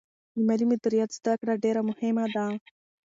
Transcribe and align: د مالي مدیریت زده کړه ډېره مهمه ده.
د 0.35 0.37
مالي 0.47 0.65
مدیریت 0.71 1.09
زده 1.17 1.33
کړه 1.41 1.53
ډېره 1.63 1.81
مهمه 1.89 2.25
ده. 2.35 2.45